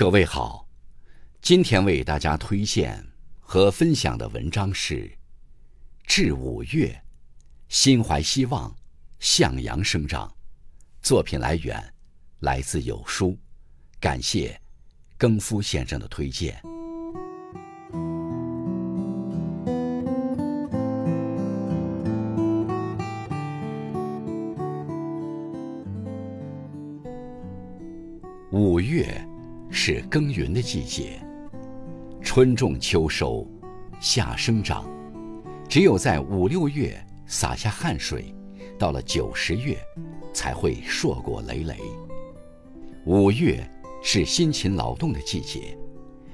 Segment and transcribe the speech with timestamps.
[0.00, 0.66] 各位好，
[1.42, 3.04] 今天为大家推荐
[3.38, 4.94] 和分享的文章是
[6.06, 6.86] 《致五月》，
[7.68, 8.74] 心怀希望，
[9.18, 10.34] 向阳生长。
[11.02, 11.78] 作品来源
[12.38, 13.36] 来自有书，
[14.00, 14.58] 感谢
[15.18, 16.58] 更夫先生的推荐。
[28.50, 29.29] 五月。
[29.70, 31.20] 是耕耘的季节，
[32.20, 33.46] 春种秋收，
[34.00, 34.84] 夏生长。
[35.68, 38.34] 只有在五六月洒下汗水，
[38.76, 39.78] 到了九十月，
[40.32, 41.76] 才会硕果累累。
[43.06, 43.64] 五月
[44.02, 45.78] 是辛勤劳动的季节，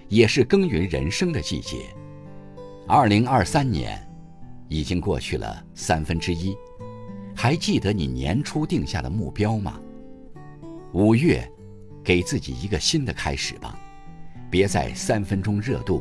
[0.08, 1.94] 也是耕耘人生的季节。
[2.88, 4.02] 二零二三年
[4.68, 6.56] 已经过去了三分之一，
[7.34, 9.78] 还记得你年初定下的目标吗？
[10.94, 11.46] 五月。
[12.06, 13.76] 给自己一个新的开始吧，
[14.48, 16.00] 别再三分钟热度，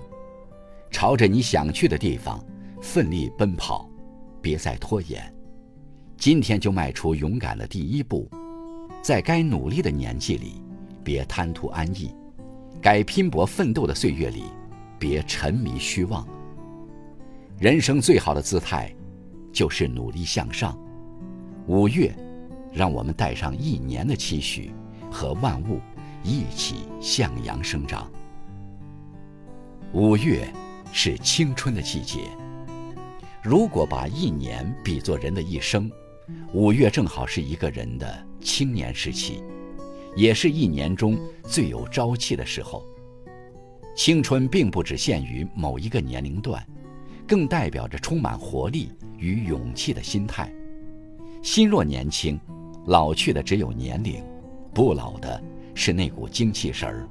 [0.92, 2.40] 朝着你想去的地方
[2.80, 3.90] 奋力奔跑，
[4.40, 5.34] 别再拖延，
[6.16, 8.30] 今天就迈出勇敢的第一步，
[9.02, 10.62] 在该努力的年纪里，
[11.04, 12.14] 别贪图安逸，
[12.80, 14.44] 该拼搏奋斗的岁月里，
[15.00, 16.24] 别沉迷虚妄。
[17.58, 18.94] 人生最好的姿态，
[19.52, 20.78] 就是努力向上。
[21.66, 22.16] 五月，
[22.72, 24.72] 让我们带上一年的期许
[25.10, 25.80] 和万物。
[26.26, 28.12] 一起向阳生长。
[29.94, 30.52] 五月
[30.92, 32.22] 是青春的季节。
[33.44, 35.90] 如果把一年比作人的一生，
[36.52, 39.44] 五月正好是一个人的青年时期，
[40.16, 42.84] 也是一年中最有朝气的时候。
[43.96, 46.66] 青春并不只限于某一个年龄段，
[47.28, 50.52] 更代表着充满活力与勇气的心态。
[51.44, 52.40] 心若年轻，
[52.88, 54.24] 老去的只有年龄，
[54.74, 55.40] 不老的。
[55.76, 57.08] 是那股精气神儿，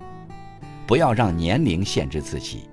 [0.86, 2.68] 不要让年龄限制自己，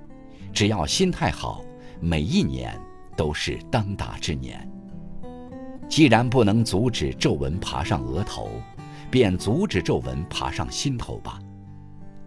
[0.52, 1.64] 只要心态好，
[2.00, 2.76] 每一年
[3.16, 4.68] 都是当打之年。
[5.90, 8.50] 既然不能阻止皱纹爬上额头，
[9.12, 11.38] 便阻止皱纹爬上心头吧。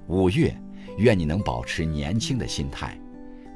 [0.07, 0.55] 五月，
[0.99, 3.01] 愿你能保持年轻的心态，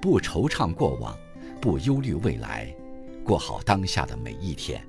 [0.00, 1.14] 不惆怅过往，
[1.60, 2.74] 不忧虑未来，
[3.22, 4.82] 过好当下的每一天。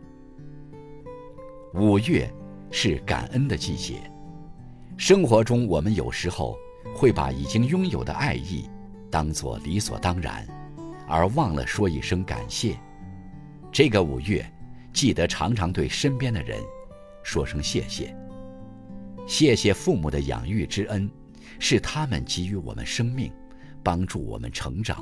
[1.73, 2.31] 五月
[2.71, 3.95] 是感恩的季节。
[4.99, 6.59] 生活中，我们有时候
[6.93, 8.69] 会把已经拥有的爱意
[9.09, 10.45] 当作理所当然，
[11.07, 12.77] 而忘了说一声感谢。
[13.71, 14.45] 这个五月，
[14.91, 16.59] 记得常常对身边的人
[17.23, 18.13] 说声谢谢。
[19.25, 21.09] 谢谢父母的养育之恩，
[21.59, 23.31] 是他们给予我们生命，
[23.81, 24.97] 帮助我们成长；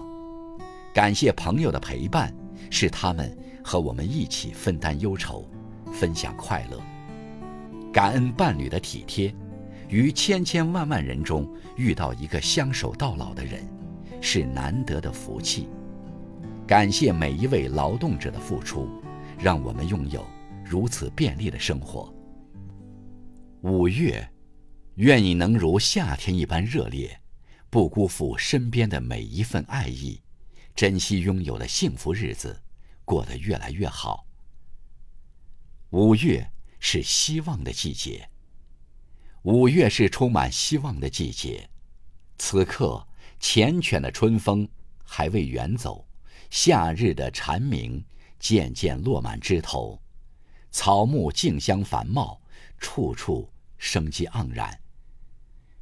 [0.94, 2.32] 感谢朋友的陪伴，
[2.70, 5.50] 是他们和我们一起分担忧愁，
[5.92, 6.78] 分享快乐；
[7.92, 9.34] 感恩伴侣的体贴。
[9.90, 13.68] 于千千万万人中遇到一个相守到老的人，
[14.22, 15.68] 是难得的福气。
[16.68, 18.90] 感谢每一位劳动者的付出，
[19.40, 20.28] 让我们拥有
[20.66, 22.14] 如此便利的生活。
[23.62, 24.30] 五月，
[24.96, 27.20] 愿你能如夏天一般热烈，
[27.70, 30.22] 不辜负身边的每一份爱意，
[30.76, 32.62] 珍惜拥有的幸福日子，
[33.06, 34.28] 过得越来越好。
[35.92, 38.30] 五月是希望的季节。
[39.50, 41.70] 五月是充满希望的季节，
[42.38, 43.08] 此刻
[43.40, 44.68] 缱绻的春风
[45.06, 46.06] 还未远走，
[46.50, 48.04] 夏日的蝉鸣
[48.38, 50.02] 渐渐落满枝头，
[50.70, 52.42] 草木竞相繁茂，
[52.78, 54.78] 处处生机盎然。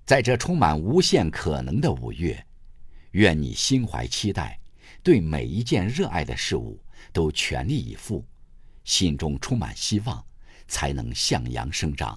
[0.06, 2.46] 在这充满无限可能的五月，
[3.14, 4.59] 愿你心怀期待，
[5.02, 6.80] 对每一件热爱的事物
[7.12, 8.24] 都全力以赴，
[8.84, 10.24] 心中充满希望，
[10.68, 12.16] 才能向阳生长。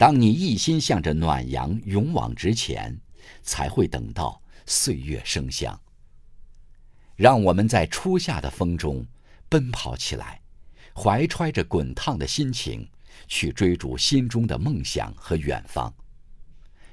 [0.00, 2.98] 当你一心向着暖阳勇往直前，
[3.42, 5.78] 才会等到岁月生香。
[7.16, 9.04] 让我们在初夏的风中
[9.46, 10.40] 奔跑起来，
[10.94, 12.88] 怀揣着滚烫的心情
[13.28, 15.94] 去追逐心中的梦想和远方。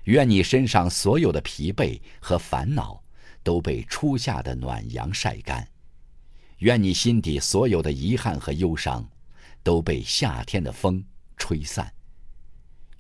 [0.04, 3.02] 愿你身上所有的疲惫和烦恼
[3.42, 5.66] 都被初夏的暖阳晒干，
[6.58, 9.10] 愿你心底所有的遗憾和忧伤
[9.64, 11.02] 都被夏天的风
[11.38, 11.90] 吹散。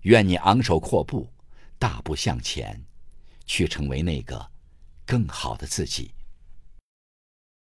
[0.01, 1.29] 愿你昂首阔步，
[1.79, 2.83] 大步向前，
[3.45, 4.49] 去成为那个
[5.05, 6.11] 更好的自己。